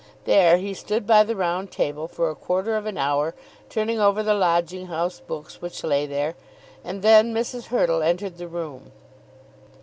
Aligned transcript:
There 0.25 0.57
he 0.57 0.73
stood 0.73 1.05
by 1.05 1.23
the 1.23 1.35
round 1.35 1.69
table 1.71 2.07
for 2.07 2.31
a 2.31 2.35
quarter 2.35 2.75
of 2.75 2.87
an 2.87 2.97
hour 2.97 3.35
turning 3.69 3.99
over 3.99 4.23
the 4.23 4.33
lodging 4.33 4.87
house 4.87 5.19
books 5.19 5.61
which 5.61 5.83
lay 5.83 6.07
there, 6.07 6.33
and 6.83 7.03
then 7.03 7.35
Mrs. 7.35 7.65
Hurtle 7.65 8.01
entered 8.01 8.39
the 8.39 8.47
room. 8.47 8.91